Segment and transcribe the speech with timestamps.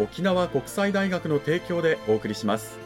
[0.00, 2.78] 沖縄国際大学の提供でお送りします。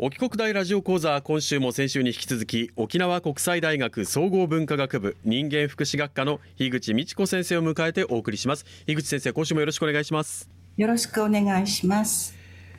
[0.00, 8.64] 沖国大ラジオ講座今週も先週に引き続き沖縄国際大学総合文化学部人間福祉学科の樋口美智子先生を迎えてお送りします。
[8.86, 10.57] 樋口先生今週もよろしくお願いします。
[10.78, 12.36] よろしくお願いします。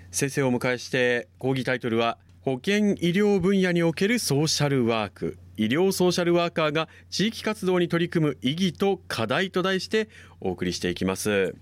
[0.09, 5.37] 先生をお迎えして講義タイトルは保健医療分野におけるソーシャルワーク。
[5.57, 10.07] 医療ソーシャルワーカーが地域活動に取り組む意義と課題と題して
[10.39, 11.53] お送りしていきます。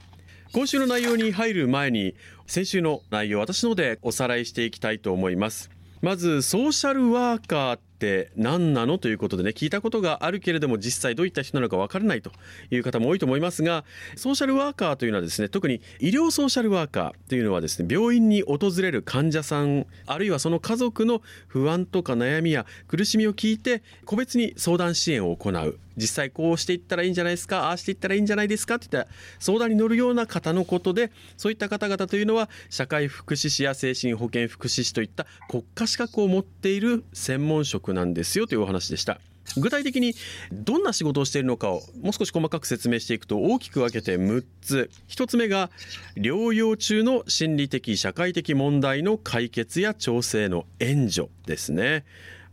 [0.54, 2.14] 今週の内容に入る前に
[2.46, 5.72] 先週の内容私のでおさらいしていきたいと思います。
[6.04, 12.32] まずソーシャルワーカーって何なのということでね聞いたことがあるけれども実際どういった人なのかわからないと
[12.70, 13.84] いう方も多いと思いますが
[14.16, 25.80] ソーシャルワーカーというのはですね特に医療ソーシャルワーカーというのはですね病院に訪れる患者さんあるいはその家族の不安とか悩みや苦しみを聞いて個別に相談支援を行う。
[25.98, 29.08] 実際こうしていったらいいんじゃないですかああしていったらいいんじゃないですかっていった
[29.40, 39.20] 相談に乗るような方のことでそういった方々というのは社会福祉士や精神保健福祉士といった国家資格を持っている専門職なんですよというお話でした。
[39.56, 40.14] 具体的に
[40.52, 45.70] どんな仕事をしているのかをもう少し細かく説明していくと大きく分けて6つ1つ目が
[46.18, 52.04] 療養中の心理的社会的問題の解決や調整の援助ですね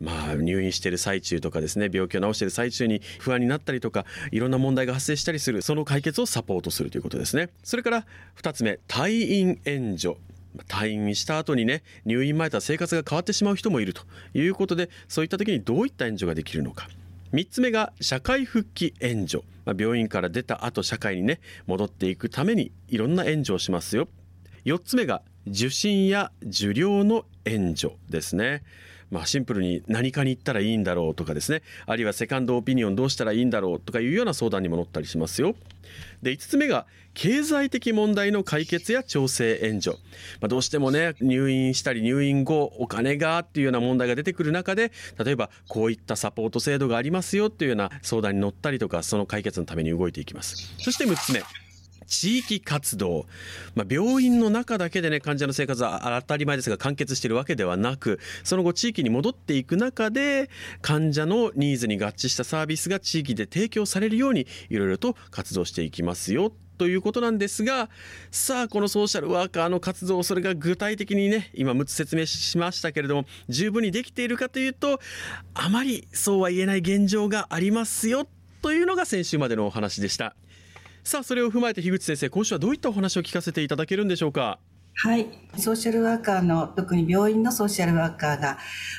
[0.00, 7.50] まあ、入院している最中とかですね病気を治している最中に不安になったりとかいろんな問題が発生したりするその解決をサポートするということですね。
[7.62, 8.06] それから
[8.40, 10.16] 2つ目退院援助。
[10.68, 14.02] 退院した後にね入院前とは生活が変わってしまう人もいると。
[14.34, 16.88] いうことでそういった時にどういった援助ができるのか。
[17.32, 24.08] 3つ目が社会復帰援助、まあ、病院から出た後社会にね戻っていくためにいろんな援助をしますよ。
[24.64, 28.62] 4つ目が受診や受領の援助ですね。
[29.14, 31.62] まあ、シンプルに何かに行ったらいいんだろうとかですね。
[31.86, 35.54] あるいはセカンドオピニオンどうしたらいいんだろうとかいうような相談にも乗ったりしますよ。
[36.20, 39.98] で5つ目が経済的問題の解決や調整援助、
[40.40, 44.90] まあ、どうしてもね入院したり入院後お金がっていうような問題が出てくる中で
[45.24, 50.74] 例えばこういったサポート制度がありますよっていうような相談に乗ったりとかその解決のために動いていきます。
[50.78, 51.40] そして6つ目。
[52.06, 53.26] 地域活動、
[53.74, 60.50] まあ、病院の中だけでね患者の生活は当たり前ですが完結しているわけではなくその後地域に戻っていく中で
[60.82, 66.52] 患者のニーズに合致したサービスが地域で提供されるようにいろいろと活動していきますよ。
[66.76, 67.88] ということなんですが
[68.32, 74.98] さあこのソーシャルワーカーの活動それが具体的にね今6つ説明しましたけれども十分にできているかというと
[75.54, 78.26] あまりそうは言えない現状がありますよ。
[78.60, 80.34] というのが先週までのお話でした。
[81.04, 84.58] さあそれを踏まえて樋口先生今週はどういったお話を聞かせていただけるんでしょうか？
[84.96, 85.26] はい。
[85.58, 88.58] ソーシャルワーカーの、特に病院のソーシャルワーカーが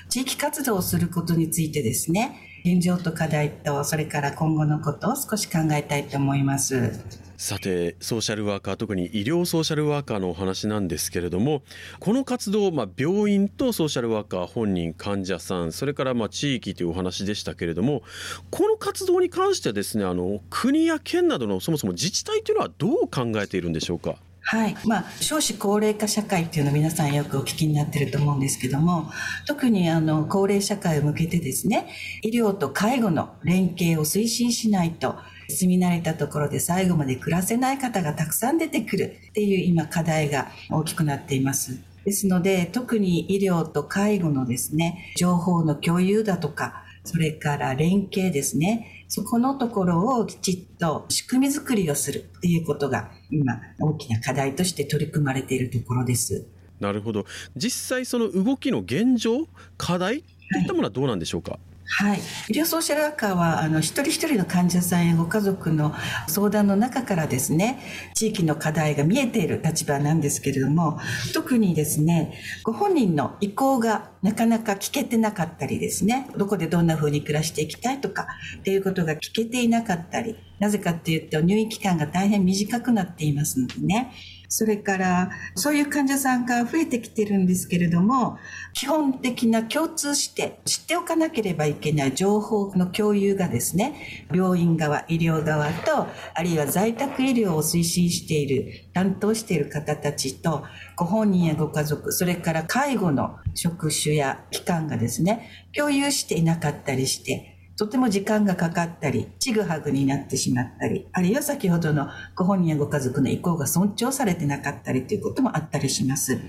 [0.09, 6.99] 地域活動をすることについてですね、現状と課題と、それから今後のことを少し考えたいと思います。
[7.37, 11.63] さてソーシャルワーカー特に医療ソーシャルワーカーのお話なんですけれども
[11.99, 18.03] この活動、まあ、病院とソーシャルワーカー本人患者さんそれからまあ地域というお話でしたけれども
[18.51, 24.15] この活動に関してはですねあの国や県などのそもそも自治体というのはどう考えているんでしょうか？
[24.47, 24.75] はい。
[24.85, 29.09] まあ、少子高齢化社会っていうのを皆さんよくお聞きになってると思うんですけども、
[29.47, 31.89] 特にあの、高齢社会を向けてですね、
[32.21, 35.15] 医療と介護の連携を推進しないと、
[35.49, 41.79] 住み慣れたところで最後まで暮らせない方がたくさん出てくるっていう今課題が大きくなっています。
[42.03, 48.94] ですので、特に医療と介護のですね、情報の共有だとか、それから連携ですね。
[49.07, 56.45] そこのところをきちっと仕組み作りをするっていうことが今大きな課題として取り組まれているところです。
[56.79, 57.25] なるほど
[57.55, 59.47] 実際その動きの現状
[59.77, 65.93] 課題といったものはどうなんでしょうか、はいはい、医療ソーシャルワーカーはあの一人一人の患者さんやご家族の
[66.27, 67.79] 相談の中からですね
[68.15, 70.99] 地域の課題が見えている立場なんですけれども
[71.33, 72.33] 特にですね
[72.63, 78.27] ご本人の意向がなかなか聞けてなかったりですねどこでどんな風に暮らしていきたいとか
[78.59, 84.11] っていうことが聞けていなかったりなぜかっていうと入院期間が大変短くなっていますのでね。
[84.57, 88.37] それから、そういう患者さんが増えてきてるんですけれども、
[88.71, 100.63] 基本的な共通して知っておかなければいけない情報の共有がですね、病院側、医療側と、あるいは在宅医療を推進している、担当している方たちと、
[100.95, 116.39] ご本人やご家族、それから介護の職種や機関がですね、共有していなかったりして、とても時間がかかったり、ちぐはぐになってしまったり、あるいは先ほどのご本人やご家族の意向が尊重されてなかったりということもあったりします。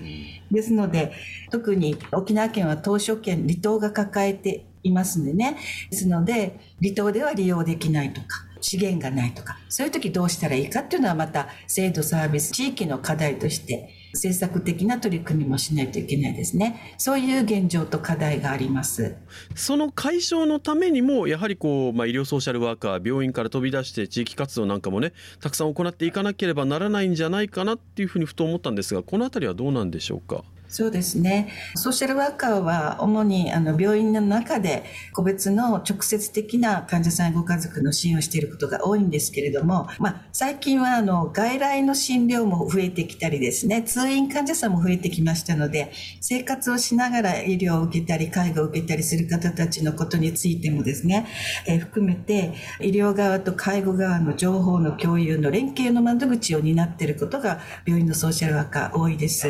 [0.49, 1.11] ですので、
[1.51, 5.57] 特に沖縄県は島しょ県、離島が抱えていますんでね。
[5.91, 16.95] ですので、離島では利用できないとか、資源がないとか、そういう時どうしたらいいかっていうのはまた制度サービス、地域の課題として政策的な取り組みもしないといけないですね。
[16.97, 19.15] そういう現状と課題があります。
[19.55, 30.43] その解消のためにも、やはりこう、まあ、医療ソーシャルワーカー、病院から飛び出して地域活動なんかもね、たくさん行っていかなければならないんじゃないかなっていうふうにふと思ったんですが、このあたりはどうなんでしょうか？
[30.69, 31.49] そうですね。
[31.75, 34.83] ソーシャルワーカーは主にあの病院の中で
[35.13, 51.27] 個別の直接的な患者さんやご家族の支援をしていることが多いんですけれども、まあ、最近はあの外来の診療も増えてきたりですね、通院患者さんも増えてきましたので、生活をしながら医療を受けたり介護を受けたりする方たちのことについてもですね、
[51.65, 59.47] えー、含めて医療側と介護側の情報の共有の連携の窓口を担っていることが病院のソーシャルワーカー多いです。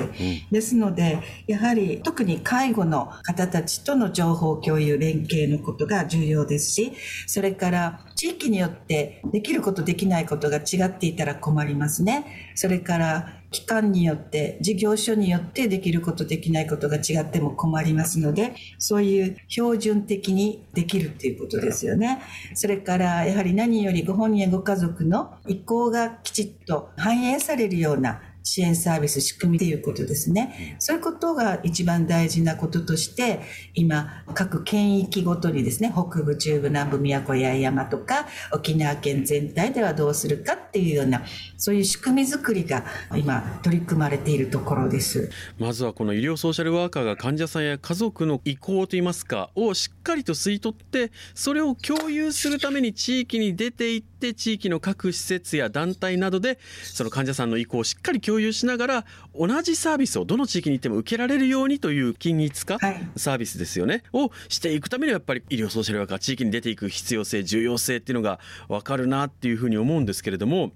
[0.52, 1.07] ですので、
[1.48, 6.94] やはり特に介護の方たちとの情報共有連携のことが重要ですし
[7.26, 12.52] それから地域によってできることできないことが違っていたら困りますね。
[12.56, 22.22] それから機関によって事業所によってできることできないことが違っても困りますのでそういう標準的にできるっていうことですよね。
[22.56, 30.78] それからやはり何よりご本人やご家族の意向がきちっと反映されるような支援サービス、仕組みということですね。
[30.80, 33.42] そういうことが一番大事なこととして、
[33.74, 41.24] 今、各県域ごとにですね、北部、中部、南部、宮古八重山とか、沖縄県全体ではどうするかっていうような、
[41.58, 42.86] そういう仕組み作りが
[43.18, 45.30] 今、取り組まれているところです。
[45.60, 62.78] まずはこの医療ソーシャルワーカーが患者さんや家族の意向といいますか、をしっかりと吸い取って、それを共有するために地域に出ていって、地域の各施設や団体などで、その患者さんの意向をしっかり共有共有しながら同じサービスをどの地域に行っても受けられるようにという均一化、
[63.16, 64.04] サービスですよね。
[64.14, 70.72] をしていくためにはやっぱり医療ソーシャルワーカー地域に出ていく必要性重要性っていうのが分かるなっていうふうに思うんですけれども、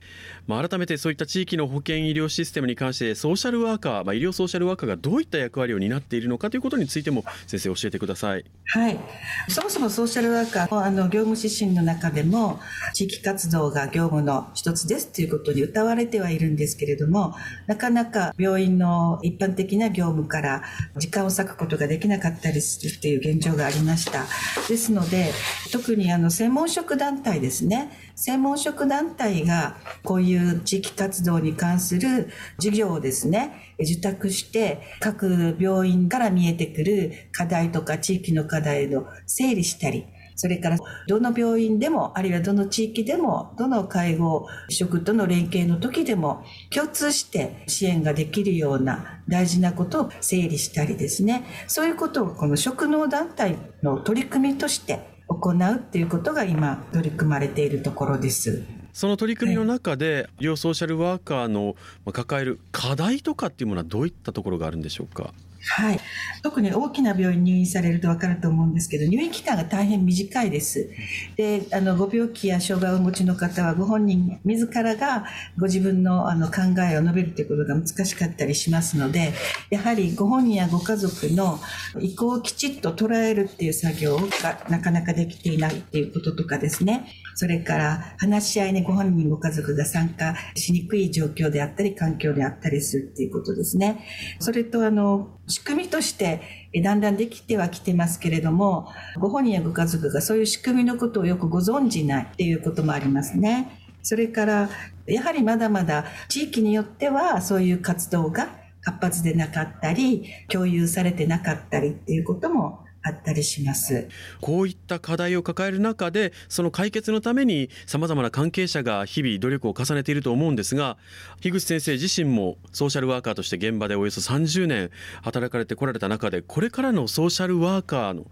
[0.48, 8.46] まあ、改めてそういった地域の保健医療システムに関してソーシャルワーカー、まあ、医療ソーシャルワーカーがどういった役割を担っているのかということについても先生教えてください。
[8.66, 9.00] はい、
[9.48, 12.60] そもそもソーシャルワーカーはあの業務指針の中でも
[12.94, 17.36] 地域活動が業務の一つですということに謳われてはいるんですけれども
[17.68, 20.64] なかなか病院の一般的な業務から
[20.98, 24.26] 時間を割くことができなかったりするっていう現状がありました。
[24.68, 25.32] ですので、
[25.72, 27.92] 特にあの専門職団体ですね。
[28.16, 32.30] 専門職団体がこういう地域活動に関する
[32.60, 58.64] 事業をですね、受託して各病院から見えてくる課題とか地域の課題の整理したり、それからどの病院でも、あるいはどの地域でも、どの介護職との連携の時でも、共通して支援ができるような大事なことを整理したりですね、そういうことをこの職能団体の取り組みとして行うっていうことが今取り組まれているところです。
[58.94, 61.76] その取り組みの中で、医療ソーシャルワーカーの
[62.12, 65.34] 抱える課題とかっていうものはどういったところがあるんでしょうか？
[65.64, 66.00] はい。
[66.42, 70.90] 特に大きな病院に入院されると分かると思うんですけど、入院期間が大変短いです。
[71.36, 75.26] で、あの、ご病気や障害をお持ちの方は、ご本人自らが
[75.58, 79.34] ご自分のあの考えを述べるということが難しかったりしますので、
[79.70, 81.60] やはりご本人やご家族の
[82.00, 87.08] 意向をきちっと捉えるっていう作業がなかなかできていないっていうこととかですね。
[87.36, 94.06] それから話し合いにご本人ご家族が参加しにくい状況であったり、環境であったりするっていうことですね。
[94.40, 96.42] それとあの、仕組みとして
[96.84, 98.88] だんだんできてはきてますけれども、
[99.20, 103.78] ご本人やご家族がそういう仕組みのことをよくご存じないっていうこともありますね。
[104.02, 104.70] それから、
[105.06, 108.50] やはりまだまだ地域によってはそういう活動が
[108.82, 114.08] 活発でなかったり共有されてなかったりっていうこともあったりします。
[114.42, 120.98] こういった課題を抱える中でその解決のためにさまざまな関係者が日々努力を重ねていると思うんですが
[121.42, 124.92] 樋口先生自身もソーシャルワーカーとして現場でおよそ30年
[125.24, 128.26] 働かれてこられた中でこれからのソーシャルワーカーの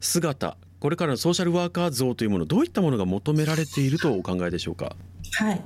[0.00, 4.96] 姿これからのソーシャルワーカー像というものどういったものが求められているとお考えでしょうか？
[5.32, 5.62] はい。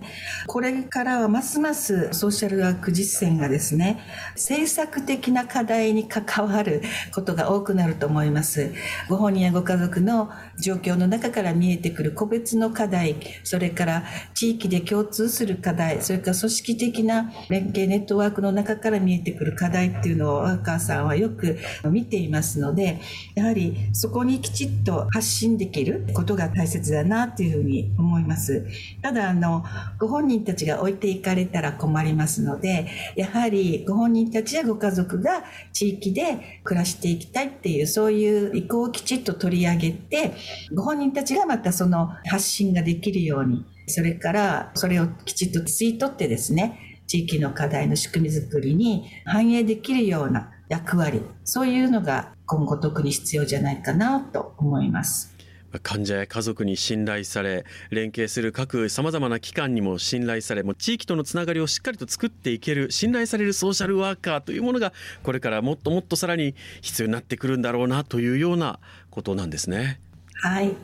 [0.47, 3.99] これからはますますソーシャルワーク実践がですね、
[4.35, 6.83] 政策的な課題に関わる
[7.15, 8.73] ことが多くなると思います。
[9.09, 10.31] ご本人やご家族の
[10.61, 14.05] 状況の中から見えてくる個別の課題、それから
[14.35, 21.59] 地域で共通する課題、それから組織的な連携ネットワークの中から見えてくる課題っていうのをワーカーさんはよく
[21.91, 23.01] 見ていますので、
[23.35, 28.67] やはりそこにきちっと発信できることが大切だなというふうに思います。
[29.03, 29.54] ただ、あの、
[29.99, 40.33] ご本人たちが置いていかれたら困りますので、やはりご本人たちやご家族が地域で暮らしていきたいっていう、そういう意向をきちっと取り上げて、
[40.75, 55.34] ご本人たちがまたその発信ができるように、それからそれをきちっと吸い取ってですね、地域の課題の仕組みづくりに反映できるような役割、そういうのが今後特に必要じゃないかなと思います。
[55.83, 68.79] 患者や家族に信頼され連携する各さまざまな機関にも信頼されもう地域とのつながりをしっかりと作っていける信頼されるソーシャルワーカーというものがこれからもっともっとさらに必要になってくるんだろうなというような
[69.11, 70.01] ことなんですね。
[70.43, 70.75] はい。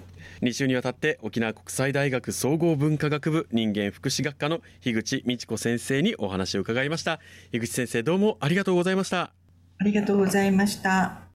[0.42, 7.20] 2週にわたって沖縄国際大学総合文化学部人間福祉学科の樋口美智子先生にお話を伺いました。
[7.52, 9.32] 樋口先生どうもありがとうございました。
[9.80, 11.29] ありがとうございました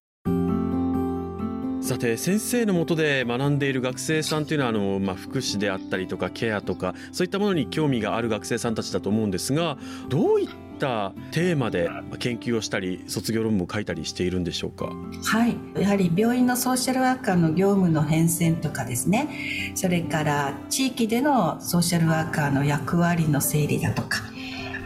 [1.86, 9.78] さて先生のもとで学んでいる学生さんというのはあの、まあ、福祉であったりとかケアとかそういったものに興味がある学生さんたちだと思うんですが
[10.10, 10.50] どういっ
[10.80, 11.88] たテーマで
[12.18, 14.88] 研究をしたり卒業論文を書いたりしているんでしょうか？
[15.26, 15.56] はい。
[15.80, 19.74] やはり病院のソーシャルワーカーの業務の変遷とかですね。
[19.76, 24.22] それから地域でのソーシャルワーカーの役割の整理だとか。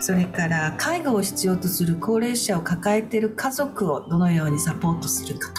[0.02, 5.59] それから介護を必要とする高齢者を抱えている家族をどのようにサポートするかと。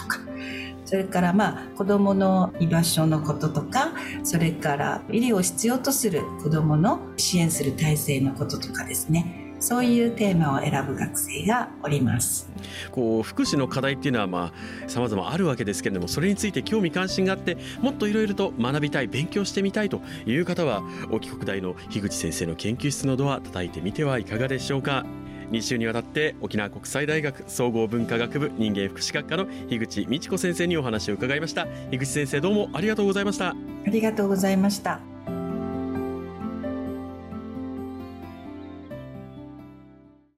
[0.91, 3.93] それからまあ子どもの居場所のこととか
[4.23, 12.51] それから医療を必要とする子どもの支援する体制のこととかですねそういうテーマを選ぶ学生がおります。
[12.91, 25.05] こう福祉の課題っていうのはまあ様々あるわけですけれどもそれについて興味関心があってもっといろいろと学びたい勉強してみたいという方は沖国大の樋口先生の研究室のドア叩いてみてはいかがでしょうか？
[25.51, 31.67] 2週にわたって沖縄国際大学総合文化学部人間福祉学科の樋口美智子先生にお話を伺いました。
[31.91, 33.49] 樋口先生どうもありがとうございました。
[33.49, 33.55] あ
[33.87, 35.10] りがとうございました。